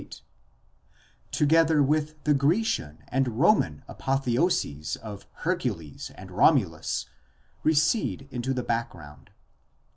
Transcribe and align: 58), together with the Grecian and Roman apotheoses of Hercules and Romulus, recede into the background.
58), 0.01 0.21
together 1.29 1.83
with 1.83 2.23
the 2.23 2.33
Grecian 2.33 3.03
and 3.09 3.37
Roman 3.37 3.83
apotheoses 3.87 4.95
of 4.97 5.27
Hercules 5.45 6.09
and 6.15 6.31
Romulus, 6.31 7.05
recede 7.63 8.27
into 8.31 8.51
the 8.51 8.63
background. 8.63 9.29